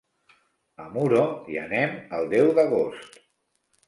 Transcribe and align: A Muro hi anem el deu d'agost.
A 0.85 0.85
Muro 0.95 1.19
hi 1.55 1.59
anem 1.63 1.93
el 2.21 2.31
deu 2.31 2.49
d'agost. 2.61 3.21